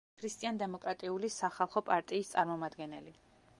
[0.21, 3.17] ქრისტიან-დემოკრატიული სახალხო პარტიის წარმომადგენელი.